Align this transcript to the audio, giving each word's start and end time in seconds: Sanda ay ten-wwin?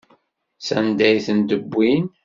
Sanda 0.67 1.03
ay 1.07 1.19
ten-wwin? 1.25 2.05